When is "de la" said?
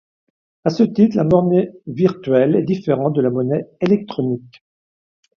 3.13-3.29